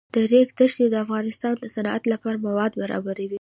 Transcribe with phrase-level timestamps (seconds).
[0.13, 3.29] د ریګ دښتې د افغانستان د صنعت لپاره مواد برابروي.